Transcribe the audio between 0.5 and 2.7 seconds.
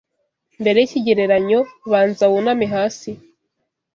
mbere yikigereranyo banza wuname